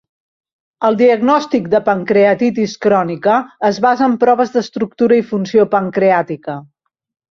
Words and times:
El 0.87 0.95
diagnòstic 1.01 1.67
de 1.75 1.81
pancreatitis 1.91 2.75
crònica 2.87 3.37
es 3.73 3.83
basa 3.89 4.09
en 4.11 4.19
proves 4.27 4.59
d'estructura 4.59 5.25
i 5.25 5.31
funció 5.33 5.71
pancreàtica. 5.81 6.63